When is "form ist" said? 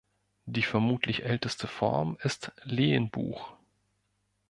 1.67-2.51